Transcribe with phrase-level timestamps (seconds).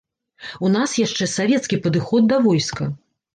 [0.67, 2.89] У нас яшчэ савецкі падыход да войска.